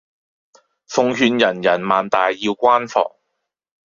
[0.87, 3.03] 奉勸人人萬大要關防